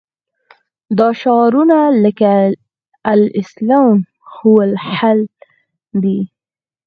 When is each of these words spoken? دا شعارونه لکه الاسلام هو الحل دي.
دا 0.97 1.09
شعارونه 1.21 1.79
لکه 2.03 2.31
الاسلام 3.13 3.97
هو 4.35 4.53
الحل 4.67 5.21
دي. 6.03 6.19